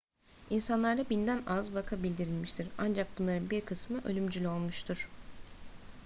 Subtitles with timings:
[0.49, 5.09] i̇nsanlarda binden az vaka bildirilmiştir ancak bunların bir kısmı ölümcül olmuştur